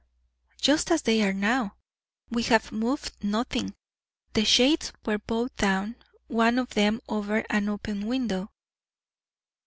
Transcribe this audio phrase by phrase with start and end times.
[0.59, 1.75] "Just as they are now;
[2.31, 3.75] we have moved nothing.
[4.33, 8.49] The shades were both down one of them over an open window."